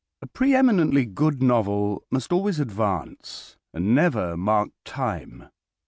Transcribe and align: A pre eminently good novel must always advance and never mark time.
A 0.19 0.25
pre 0.25 0.55
eminently 0.55 1.05
good 1.05 1.43
novel 1.43 2.07
must 2.09 2.33
always 2.33 2.59
advance 2.59 3.57
and 3.71 3.93
never 3.93 4.35
mark 4.35 4.69
time. 4.83 5.47